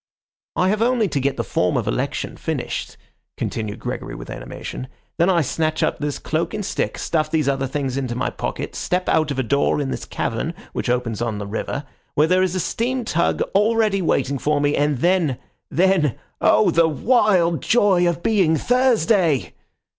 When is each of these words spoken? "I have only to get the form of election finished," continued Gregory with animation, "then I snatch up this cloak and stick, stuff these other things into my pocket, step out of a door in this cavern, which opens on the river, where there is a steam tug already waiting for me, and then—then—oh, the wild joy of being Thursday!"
"I 0.55 0.69
have 0.69 0.81
only 0.81 1.07
to 1.09 1.19
get 1.19 1.37
the 1.37 1.43
form 1.43 1.77
of 1.77 1.87
election 1.87 2.35
finished," 2.35 2.97
continued 3.37 3.77
Gregory 3.77 4.15
with 4.15 4.31
animation, 4.31 4.87
"then 5.17 5.29
I 5.29 5.41
snatch 5.41 5.83
up 5.83 5.99
this 5.99 6.17
cloak 6.17 6.55
and 6.55 6.65
stick, 6.65 6.97
stuff 6.97 7.29
these 7.29 7.47
other 7.47 7.67
things 7.67 7.97
into 7.97 8.15
my 8.15 8.31
pocket, 8.31 8.73
step 8.73 9.07
out 9.07 9.29
of 9.29 9.37
a 9.37 9.43
door 9.43 9.79
in 9.79 9.91
this 9.91 10.05
cavern, 10.05 10.55
which 10.73 10.89
opens 10.89 11.21
on 11.21 11.37
the 11.37 11.45
river, 11.45 11.85
where 12.15 12.25
there 12.25 12.41
is 12.41 12.55
a 12.55 12.59
steam 12.59 13.05
tug 13.05 13.43
already 13.53 14.01
waiting 14.01 14.39
for 14.39 14.59
me, 14.59 14.75
and 14.75 14.97
then—then—oh, 14.97 16.71
the 16.71 16.87
wild 16.87 17.61
joy 17.61 18.09
of 18.09 18.23
being 18.23 18.57
Thursday!" 18.57 19.53